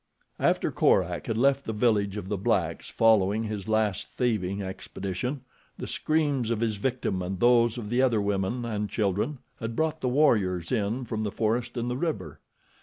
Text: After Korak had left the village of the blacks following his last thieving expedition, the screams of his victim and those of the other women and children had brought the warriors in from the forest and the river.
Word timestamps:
After 0.39 0.71
Korak 0.71 1.27
had 1.27 1.37
left 1.37 1.63
the 1.65 1.73
village 1.73 2.17
of 2.17 2.27
the 2.27 2.35
blacks 2.35 2.89
following 2.89 3.43
his 3.43 3.67
last 3.67 4.07
thieving 4.07 4.59
expedition, 4.59 5.41
the 5.77 5.85
screams 5.85 6.49
of 6.49 6.59
his 6.59 6.77
victim 6.77 7.21
and 7.21 7.39
those 7.39 7.77
of 7.77 7.91
the 7.91 8.01
other 8.01 8.19
women 8.19 8.65
and 8.65 8.89
children 8.89 9.37
had 9.59 9.75
brought 9.75 10.01
the 10.01 10.09
warriors 10.09 10.71
in 10.71 11.05
from 11.05 11.21
the 11.21 11.29
forest 11.31 11.77
and 11.77 11.87
the 11.87 11.97
river. 11.97 12.39